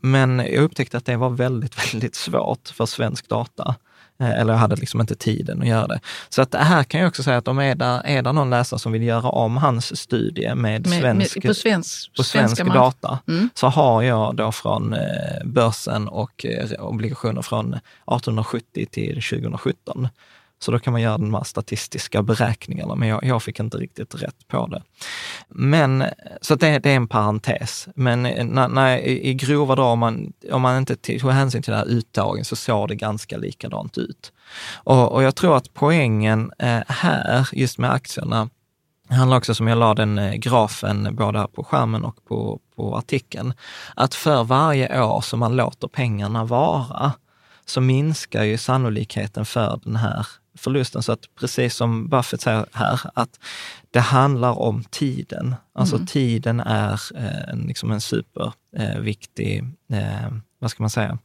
[0.00, 3.74] Men jag upptäckte att det var väldigt, väldigt svårt för svensk data.
[4.20, 6.00] Eh, Eller jag hade liksom inte tiden att göra det.
[6.28, 8.80] Så att här kan jag också säga att om är det, är det någon läsare
[8.80, 13.18] som vill göra om hans studie med, Med- svensk, med, på svensk, på svensk data,
[13.28, 13.50] Mm.
[13.54, 14.96] så har jag då från
[15.44, 16.46] börsen och
[16.78, 20.08] obligationer från 1870 till 2017.
[20.60, 24.14] Så då kan man göra de här statistiska beräkningarna, men jag, jag fick inte riktigt
[24.14, 24.82] rätt på det.
[25.48, 26.04] Men,
[26.40, 27.88] så det, det är en parentes.
[27.94, 31.80] Men när, när, i, grova drag, om man, om man inte tog hänsyn till den
[31.80, 34.32] här uttagen, så såg det ganska likadant ut.
[34.74, 38.48] Och, och jag tror att poängen eh, här, just med aktierna,
[39.08, 42.60] det handlar också, som jag la den eh, grafen både här på skärmen och på,
[42.76, 43.54] på artikeln,
[43.96, 47.12] att för varje år som man låter pengarna vara,
[47.66, 50.26] så minskar ju sannolikheten för den här
[50.58, 51.02] förlusten.
[51.02, 53.40] Så att precis som Buffett säger här, att
[53.90, 55.54] det handlar om tiden.
[55.72, 61.18] Alltså tiden är eh, en, liksom en superviktig, eh, vad ska man säga,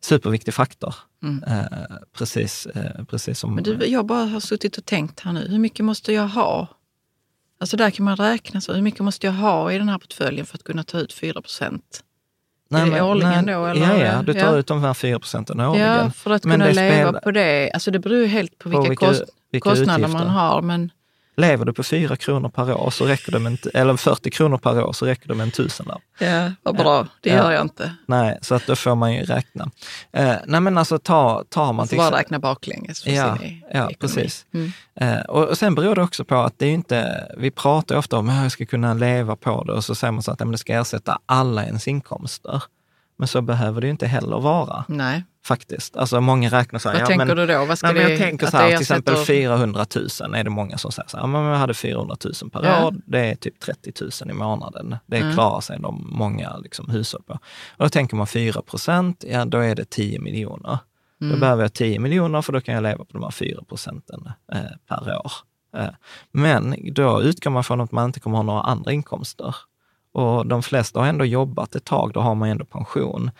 [0.00, 0.94] superviktig faktor.
[1.22, 1.44] Mm.
[1.44, 3.54] Eh, precis, eh, precis som...
[3.54, 6.68] Men du, jag bara har suttit och tänkt här nu, hur mycket måste jag ha?
[7.60, 10.46] Alltså där kan man räkna så, hur mycket måste jag ha i den här portföljen
[10.46, 12.04] för att kunna ta ut 4 procent?
[12.76, 13.80] Är det årligen då, eller?
[14.00, 14.56] Ja, ja, du tar Ja.
[14.56, 15.88] ut de här 4 procenten årligen.
[15.88, 17.70] Ja, för att Men kunna leva spelar- på det.
[17.74, 20.24] Alltså det beror ju helt på vilka, vilka- kost, vilka kostnader utgifter.
[20.24, 20.62] man har.
[20.62, 20.90] Men
[21.36, 24.58] Lever du på 4 kronor per år så räcker det med en, eller 40 kronor
[24.58, 26.02] per år så räcker det med en tusenlapp.
[26.18, 27.94] ja, vad bra, det gör jag inte.
[28.06, 29.70] Nej, så att då får man ju räkna.
[30.12, 33.62] Eh, nej men alltså ta, tar man till bara räkna baklänges för Ja, sin e-
[33.72, 34.46] ja, precis.
[34.54, 34.72] Mm.
[34.94, 38.18] Eh, och, och sen beror det också på att det är inte, vi pratar ofta
[38.18, 40.46] om hur jag ska kunna leva på det och så säger man så att ja,
[40.46, 42.62] det ska ersätta alla ens inkomster.
[43.18, 45.96] Men så behöver det ju inte heller vara Nej, faktiskt.
[45.96, 46.94] Alltså många räknar så här.
[46.96, 47.64] vad ja, tänker men, du då?
[47.64, 49.86] Vad ska Nej, men det, jag tänker så här, till exempel ersätter- 400
[50.20, 52.86] 000 är det många som säger så här, men jag hade 400 000 per Ja.
[52.86, 53.92] år, det är typ 30
[54.24, 54.96] 000 i månaden.
[55.06, 55.34] Det Mm.
[55.34, 57.32] klarar sig de många liksom, hushåll på.
[57.32, 60.78] Och då tänker man 4 procent, ja då är det 10 miljoner.
[61.20, 61.40] Då Mm.
[61.40, 64.60] behöver jag 10 miljoner för då kan jag leva på de här 4 procenten eh,
[64.88, 65.32] per år.
[65.76, 65.88] Eh,
[66.32, 69.54] men då utgår man från att man inte kommer ha några andra inkomster.
[70.12, 73.30] Och de flesta har ändå jobbat ett tag, då har man ändå pension.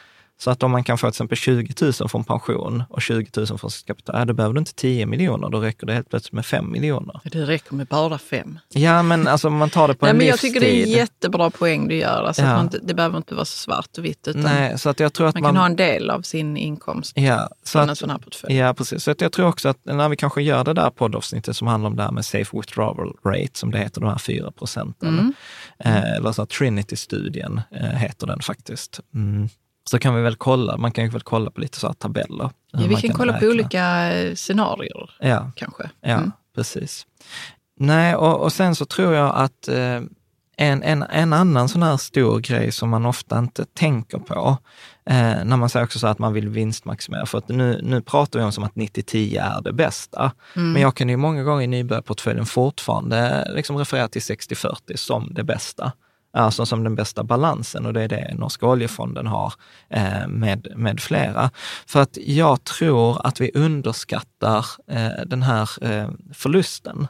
[0.40, 3.46] Så att om man kan få till exempel 20 000 från pension och 20 000
[3.59, 6.46] från sitt kapital, då behöver du inte 10 miljoner, då räcker det helt plötsligt med
[6.46, 7.20] 5 miljoner.
[7.24, 8.59] Det räcker med bara fem.
[8.68, 10.53] Ja, men alltså om man tar det på Nej, en men jag livstid.
[10.53, 12.24] tycker det är en jättebra poäng du gör.
[12.24, 12.61] Alltså Ja.
[12.61, 14.29] inte- det behöver inte vara så svart och vitt.
[14.29, 15.48] Utan Nej, så att jag tror att man man...
[15.53, 18.57] kan ha en del av sin inkomst ja, så från en att, sån här portfölj.
[18.57, 19.03] Ja, precis.
[19.05, 21.90] Så att jag tror också att när vi kanske gör det där poddavsnittet som handlar
[21.90, 25.09] om det här med safe withdrawal rate, som det heter, de här 4 procenten.
[25.09, 25.35] Mm.
[25.79, 29.00] Eh, eller så här Trinity-studien eh, heter den faktiskt.
[29.14, 29.48] Mm.
[29.90, 32.50] Så kan vi väl kolla, man kan ju väl kolla på lite så här tabeller.
[32.72, 33.48] Ja, vi kan kolla på räkna.
[33.50, 35.90] olika eh, scenarier Ja, kanske.
[36.00, 36.33] ja Mm.
[36.55, 37.07] precis.
[37.79, 40.00] Nej, och, och sen så tror jag att eh,
[40.57, 44.59] en, en, en annan sån här stor grej som man ofta inte tänker på,
[45.07, 48.38] eh, när man säger också så att man vill vinstmaximera, för att nu, nu pratar
[48.38, 50.33] vi om som att 90-10 är det bästa.
[50.57, 50.72] Mm.
[50.72, 55.44] Men jag kan ju många gånger i nybörjarportföljen fortfarande liksom referera till 60-40 som det
[55.44, 55.92] bästa.
[56.32, 59.52] Alltså som den bästa balansen och det är det Norska oljefonden har
[59.88, 61.50] eh, med, med flera.
[61.86, 67.08] För att jag tror att vi underskattar eh, den här eh, förlusten.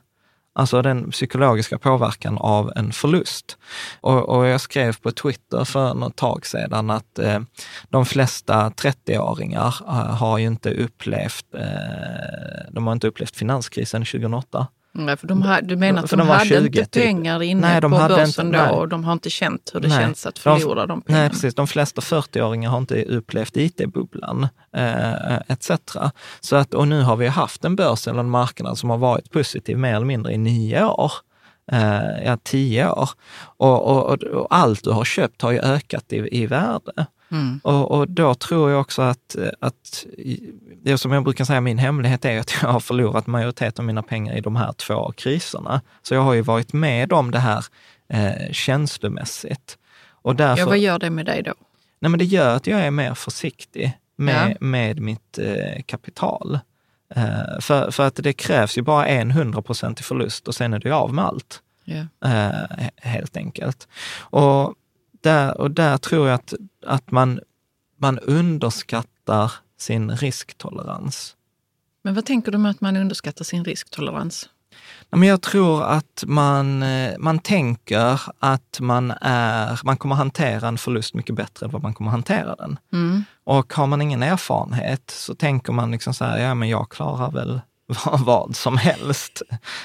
[0.53, 3.59] Alltså den psykologiska påverkan av en förlust.
[4.01, 7.41] Och, och jag skrev på Twitter för något tag sedan att eh,
[7.89, 14.67] de flesta 30-åringar eh, har ju inte upplevt, eh, de har inte upplevt finanskrisen 2008.
[14.93, 17.03] Nej, för de ha, du menar att de, de var hade 20 inte typ.
[17.05, 19.89] pengar inne Nej, de på börsen inte- då och de har inte känt hur det
[19.89, 19.99] Nej.
[19.99, 21.23] känns att De- förlora de pengarna.
[21.23, 21.55] Nej, precis.
[21.55, 25.71] De flesta 40-åringar har inte upplevt IT-bubblan eh, etc.
[26.41, 29.31] Så att, och nu har vi haft en börs eller en marknad som har varit
[29.31, 31.13] positiv mer eller mindre i nio år.
[31.73, 33.11] Eh, ja, tio år.
[33.43, 37.07] Och, och, och, och allt du har köpt har ju ökat i, i värde.
[37.31, 37.61] Mm.
[37.65, 40.07] Och, och, då tror jag också att, att,
[40.83, 44.03] det som jag brukar säga, min hemlighet är att jag har förlorat majoriteten av mina
[44.03, 45.81] pengar i de här två kriserna.
[46.03, 47.65] Så jag har ju varit med om det här
[48.09, 49.79] eh, känslomässigt.
[50.23, 51.55] Och därför, ja, vad gör det med dig då?
[51.99, 54.67] Nej, men det gör att jag är mer försiktig med, ja.
[54.67, 56.59] med mitt eh, kapital.
[57.15, 60.93] Eh, för, för att det krävs ju bara en hundraprocentig förlust och sen är du
[60.93, 61.63] av med allt.
[61.85, 62.29] Ja.
[62.29, 63.89] Eh, helt enkelt.
[64.21, 64.75] Och
[65.21, 66.55] där, och där tror jag att,
[66.87, 67.41] att man,
[67.97, 71.37] man underskattar sin risktolerans.
[72.03, 74.49] Men vad tänker du med att man underskattar sin risktolerans?
[75.11, 81.15] Jag tror att man, eh, man tänker att man, är, man kommer hantera en förlust
[81.15, 82.79] mycket bättre än vad man kommer hantera den.
[82.93, 83.25] Mm.
[83.45, 87.31] Och har man ingen erfarenhet så tänker man liksom så här, ja men jag klarar
[87.31, 87.61] väl
[88.19, 89.43] vad som helst.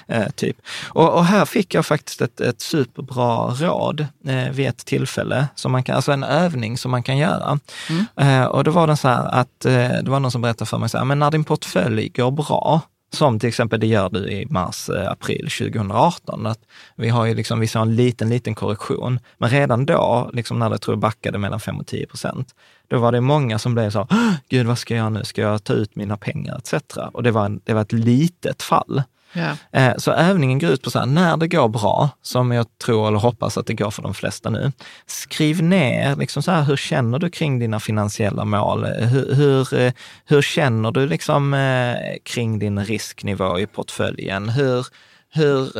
[0.07, 0.57] Eh, typ.
[0.89, 5.71] Och, och, här fick jag faktiskt ett, ett superbra råd eh, vid ett tillfälle, som
[5.71, 7.59] man kan, alltså en övning som man kan göra.
[7.89, 8.05] Mm.
[8.15, 10.77] Eh, och då var det så här att, eh, det var någon som berättade för
[10.77, 12.81] mig, så här, men när din portfölj går bra,
[13.15, 16.45] som till exempel det gör du i mars, eh, april 2018.
[16.45, 16.59] Att
[16.95, 19.19] vi har ju liksom, vi såg en liten, liten korrektion.
[19.37, 22.55] Men redan då, liksom när det tror jag backade mellan 5 och 10 procent,
[22.87, 24.07] då var det många som blev så,
[24.49, 25.23] gud vad ska jag göra nu?
[25.23, 26.97] Ska jag ta ut mina pengar etc.
[27.13, 29.03] Och det var, det var ett litet fall.
[29.33, 29.57] Ja.
[29.71, 33.07] Eh, så övningen går ut på så här, när det går bra, som jag tror
[33.07, 34.71] eller hoppas att det går för de flesta nu,
[35.05, 38.85] skriv ner liksom så här, hur känner du kring dina finansiella mål?
[38.85, 39.93] Hur, hur, eh,
[40.25, 44.49] hur känner du liksom eh, kring din risknivå i portföljen?
[44.49, 44.87] Hur,
[45.33, 45.71] hur,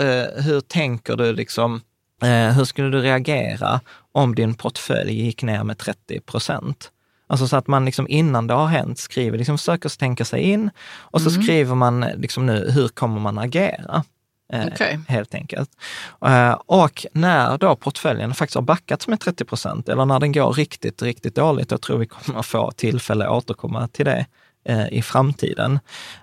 [0.42, 1.82] hur tänker du liksom,
[2.56, 3.80] hur skulle du reagera
[4.12, 6.92] om din portfölj gick ner med 30 procent?
[7.28, 10.70] Alltså så att man liksom innan det har hänt skriver, liksom försöker tänka sig in
[10.98, 11.44] och så mm.
[11.44, 14.04] skriver man liksom nu, hur kommer man agera?
[14.54, 14.98] Eh, okay.
[15.08, 15.70] Helt enkelt.
[16.26, 20.54] Eh, och när då portföljen faktiskt har backat med 30 procent, eller när den går
[20.54, 24.26] riktigt, riktigt dåligt, jag tror vi kommer få tillfälle att återkomma till det
[24.66, 25.80] eh, i framtiden.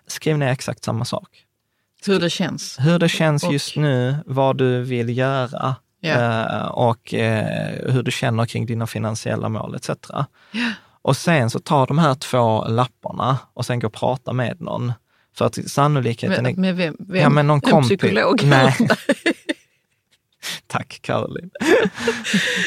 [0.07, 1.29] Skriv ner exakt samma sak.
[2.07, 2.77] Hur det känns?
[2.81, 3.53] Hur det känns och...
[3.53, 5.77] just nu, vad du vill göra.
[6.05, 6.67] Yeah.
[6.67, 9.91] och hur du känner kring dina finansiella mål etc.
[10.53, 10.73] Yeah.
[11.03, 14.93] Och sen så ta de här två lapparna och sen gå och prata med någon.
[15.37, 16.55] För att sannolikheten är...
[16.55, 16.97] Med vem?
[16.99, 17.23] vem?
[17.23, 18.43] Ja, med någon en psykolog?
[18.45, 18.77] Nej.
[20.67, 21.51] Tack Caroline.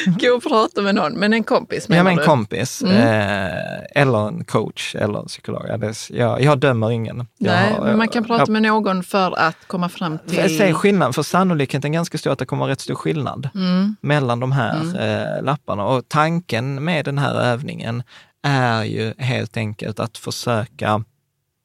[0.20, 2.82] Gå och prata med någon, men en kompis menar Ja, men en kompis.
[2.82, 2.96] Mm.
[2.96, 5.94] Eh, eller en coach eller en psykolog.
[6.10, 7.26] Jag, jag dömer ingen.
[7.38, 10.58] Nej, jag, men man kan prata jag, med någon för att komma fram till...
[10.58, 13.96] Se skillnad, för sannolikheten är ganska stor att det kommer vara rätt stor skillnad mm.
[14.00, 14.96] mellan de här mm.
[14.96, 15.84] eh, lapparna.
[15.84, 18.02] Och tanken med den här övningen
[18.42, 21.04] är ju helt enkelt att försöka,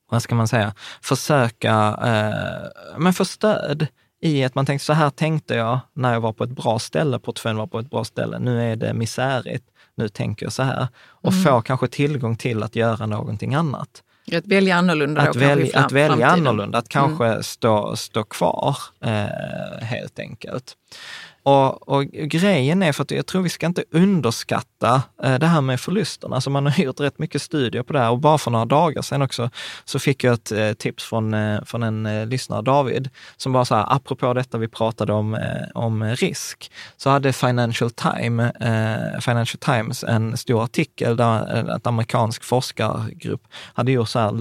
[0.10, 3.88] vad ska man säga, försöka eh, men få stöd
[4.22, 7.20] i att man tänkte, så här tänkte jag när jag var på ett bra ställe,
[7.20, 8.40] portföljen var på ett bra ställe.
[8.40, 10.88] Nu är det misärigt, nu tänker jag så här.
[11.04, 11.44] Och mm.
[11.44, 14.04] få kanske tillgång till att göra någonting annat.
[14.34, 17.44] Att välja annorlunda att, fram, att välja annorlunda, att kanske mm.
[17.44, 20.76] stå, stå kvar eh, helt enkelt.
[21.44, 25.62] Och, och, grejen är för att jag tror vi ska inte underskatta eh, det här
[25.62, 26.36] med förlusterna.
[26.36, 29.02] Alltså man har gjort rätt mycket studier på det här och bara för några dagar
[29.02, 29.50] sedan också
[29.86, 33.76] så fick jag ett eh, tips från, eh, från en lyssnare, David, som bara så
[33.76, 35.38] här, apropå detta vi pratade om,
[35.74, 38.52] om risk, så hade Financial, Time,
[39.22, 43.42] Financial Times en stor artikel där en amerikansk forskargrupp
[43.74, 44.32] hade gjort så här,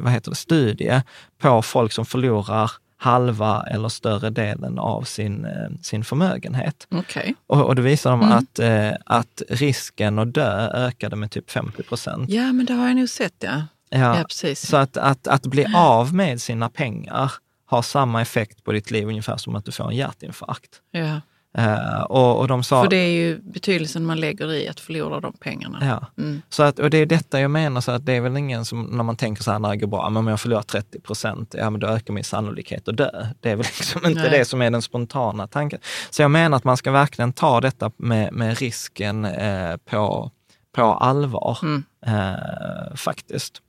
[0.00, 1.02] vad heter det, studie
[1.38, 2.70] på folk som förlorar
[3.04, 6.86] halva eller större delen av sin, eh, sin förmögenhet.
[6.90, 7.34] Okay.
[7.46, 8.38] Och, och då visar de mm.
[8.38, 12.30] att, eh, att risken att dö ökade med typ 50 procent.
[12.30, 13.62] Ja, men det har jag nog sett, ja.
[13.90, 14.66] Ja, ja precis.
[14.68, 17.32] Så att, att, att bli av med sina pengar
[17.66, 20.80] har samma effekt på ditt liv ungefär som att du får en hjärtinfarkt.
[20.90, 21.20] Ja.
[21.58, 25.20] Uh, och, och, de sa, För det är ju betydelsen man lägger i att förlora
[25.20, 25.78] de pengarna.
[25.82, 26.22] Ja.
[26.22, 26.42] Mm.
[26.48, 28.82] Så att, och det är detta jag menar, så att det är väl ingen som,
[28.82, 31.54] när man tänker så här när det går bra, men om jag förlorar 30 procent,
[31.58, 33.26] ja men då ökar min sannolikhet att dö.
[33.40, 34.38] Det är väl liksom inte Nej.
[34.38, 35.80] det som är den spontana tanken.
[36.10, 40.30] Så jag menar att man ska verkligen ta detta med, med risken eh, på,
[40.72, 41.84] på allvar, mm.
[42.06, 43.60] eh, faktiskt.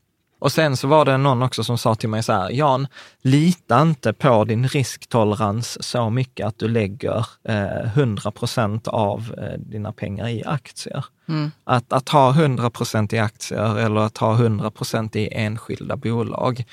[0.46, 2.88] Och sen så var det någon också som sa till mig så här, Jan,
[3.22, 9.60] lita inte på din risktolerans så mycket att du lägger eh, 100 procent av eh,
[9.60, 11.06] dina pengar i aktier.
[11.28, 11.52] Mm.
[11.64, 16.64] Att, att ha 100 procent i aktier eller att ha 100 procent i enskilda bolag,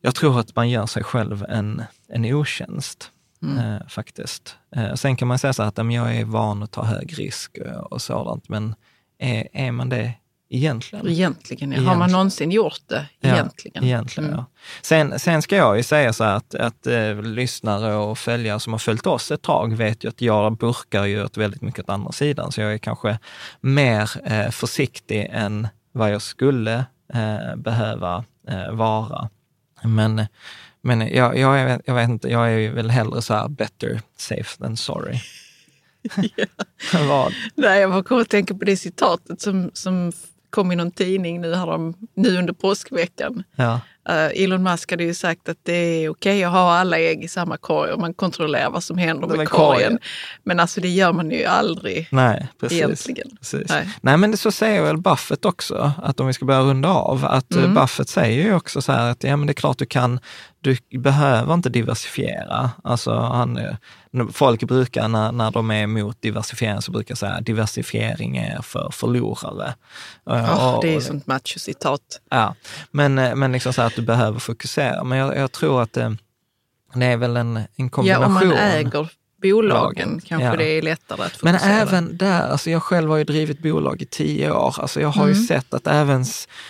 [0.00, 3.10] jag tror att man gör sig själv en, en otjänst.
[3.42, 3.58] Mm.
[3.58, 4.56] Eh, faktiskt.
[4.76, 7.58] Eh, sen kan man säga så här att jag är van att ta hög risk
[7.90, 8.74] och, sådant, men
[9.18, 10.14] är, är man det
[10.54, 11.08] Egentligen.
[11.08, 11.80] Egentligen, ja.
[11.80, 13.06] Har man någonsin gjort det?
[13.20, 13.84] Egentligen.
[13.84, 14.38] Ja, egentligen mm.
[14.38, 14.46] ja.
[14.82, 18.72] sen, sen ska jag ju säga så här att, att eh, lyssnare och följare som
[18.72, 21.90] har följt oss ett tag vet ju att jag burkar ju åt väldigt mycket åt
[21.90, 22.52] andra sidan.
[22.52, 23.18] Så jag är kanske
[23.60, 29.28] mer eh, försiktig än vad jag skulle eh, behöva eh, vara.
[29.82, 30.26] Men,
[30.80, 34.58] men jag, jag, vet, jag vet inte, jag är väl hellre så här better safe
[34.58, 35.20] than sorry.
[37.08, 37.32] Vad?
[37.54, 40.12] Nej, jag bara kommer att tänka på det citatet som, som
[40.52, 43.42] kom i någon tidning nu, här om, nu under påskveckan.
[43.56, 43.80] Ja.
[44.10, 47.24] Uh, Elon Musk hade ju sagt att det är okej okay att ha alla ägg
[47.24, 49.72] i samma korg och man kontrollerar vad som händer med, med korgen.
[49.72, 49.98] korgen.
[50.44, 53.36] Men alltså det gör man ju aldrig Nej, precis, egentligen.
[53.38, 53.68] Precis.
[53.68, 53.88] Nej.
[54.00, 54.16] Nej.
[54.16, 57.74] men så säger väl Buffett också, att om vi ska börja runda av, att mm.
[57.74, 60.20] Buffett säger ju också så här att ja, men det är klart du kan,
[60.62, 62.70] du behöver inte diversifiera.
[62.84, 63.76] Alltså han,
[64.32, 69.74] folk brukar när, när de är emot diversifiering så brukar säga diversifiering är för förlorare.
[70.24, 72.20] Oh, och, det är ju sånt machocitat.
[72.30, 72.54] Ja,
[72.90, 75.04] men, men liksom så att du behöver fokusera.
[75.04, 76.16] Men jag, jag tror att det,
[76.94, 78.22] det, är väl en, en kombination.
[78.22, 79.08] Ja, om man äger
[79.42, 80.56] bolagen kanske ja.
[80.56, 81.52] det är lättare att fokusera.
[81.52, 84.74] Men även där, alltså jag själv har ju drivit bolag i tio år.
[84.78, 85.34] Alltså jag har mm.
[85.34, 86.24] ju sett att även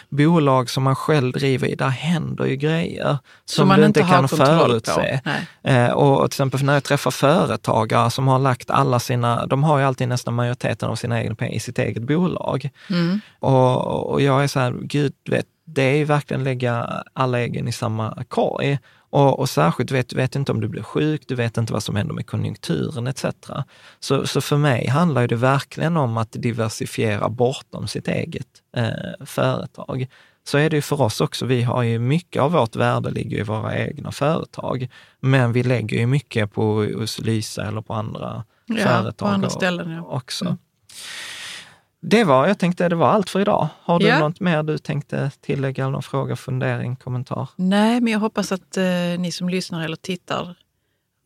[0.09, 4.01] bolag som man själv driver i, där händer ju grejer som, som man du inte,
[4.01, 5.21] inte kan förutse.
[5.65, 9.79] Eh, och till exempel när jag träffar företagare som har lagt alla sina, de har
[9.79, 12.71] ju alltid nästan majoriteten av sina egna pengar i sitt eget bolag.
[12.91, 13.21] Mm.
[13.41, 17.69] Och, och jag är så här, gud vet, det är ju verkligen lägga alla äggen
[17.69, 18.79] i samma korg.
[19.13, 21.83] Och, och särskilt, vet, du vet inte om du blir sjuk, du vet inte vad
[21.83, 23.25] som händer med konjunkturen etc.
[24.01, 28.47] Så, så för mig handlar det verkligen om att diversifiera bortom sitt eget
[28.77, 30.07] eh, företag.
[30.45, 31.47] Så är det ju för oss också.
[31.47, 34.89] Vi har ju mycket av vårt värde ligger i våra egna företag,
[35.21, 39.51] men vi lägger ju mycket på hos Lysa eller på andra ja, företag på andra
[39.51, 40.03] ställen, ja.
[40.03, 40.45] också.
[40.45, 40.59] Mm.
[42.05, 43.69] Det var, jag tänkte det var allt för idag.
[43.83, 44.19] Har du ja.
[44.19, 47.49] något mer du tänkte tillägga, någon fråga, fundering, kommentar?
[47.57, 48.85] Nej, men jag hoppas att eh,
[49.19, 50.57] ni som lyssnar eller tittar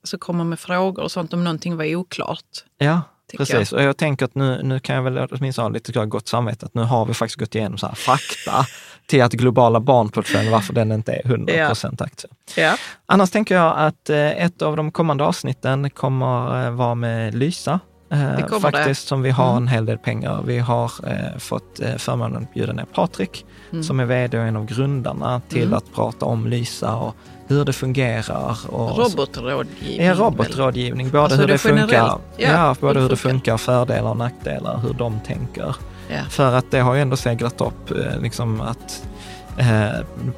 [0.06, 2.64] alltså kommer med frågor och sånt om någonting var oklart.
[2.78, 3.02] Ja,
[3.36, 3.72] precis.
[3.72, 3.78] Jag.
[3.78, 6.74] Och jag tänker att nu, nu kan jag väl åtminstone ha lite gott samvete att
[6.74, 8.66] nu har vi faktiskt gått igenom så fakta
[9.06, 12.06] till att globala barnportföljen, varför den inte är 100 procent ja.
[12.06, 12.30] aktier.
[12.56, 12.76] Ja.
[13.06, 17.80] Annars tänker jag att eh, ett av de kommande avsnitten kommer eh, vara med Lysa
[18.10, 19.08] Eh, faktiskt, det.
[19.08, 19.62] som vi har mm.
[19.62, 20.42] en hel del pengar.
[20.46, 23.84] Vi har eh, fått eh, förmånen att bjuda ner Patrik, mm.
[23.84, 25.74] som är vd och en av grundarna, till mm.
[25.74, 27.14] att prata om Lysa och
[27.46, 28.56] hur det fungerar.
[28.68, 30.06] Och robotrådgivning?
[30.06, 31.10] Ja, robotrådgivning.
[31.10, 34.78] Både alltså hur det, det funkar, ja, ja, både hur det funkar, fördelar och nackdelar,
[34.78, 35.76] hur de tänker.
[36.08, 36.24] Ja.
[36.30, 39.08] För att det har ju ändå seglat upp eh, liksom att
[39.56, 39.88] eh,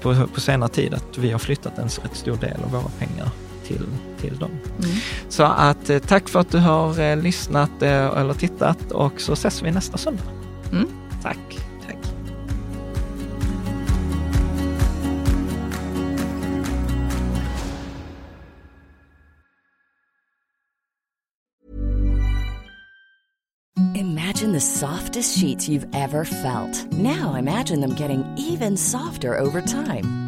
[0.00, 3.28] på, på senare tid att vi har flyttat en rätt stor del av våra pengar
[3.66, 3.86] till,
[4.20, 4.50] till dem.
[4.50, 4.96] Mm.
[5.28, 9.32] Så att eh, tack för att du har eh, lyssnat eh, eller tittat och så
[9.32, 10.22] ses vi nästa söndag.
[10.72, 10.88] Mm.
[11.22, 11.38] Tack.
[11.86, 11.96] Tack.
[23.94, 26.92] Imagine the softest sheets you've ever felt.
[26.92, 30.27] Now imagine them getting even softer over time.